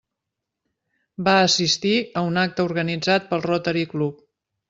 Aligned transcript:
Va 1.27 1.35
assistir 1.41 1.93
a 2.21 2.25
un 2.29 2.41
acte 2.45 2.65
organitzat 2.69 3.31
pel 3.35 3.47
Rotary 3.49 3.87
Club. 3.95 4.27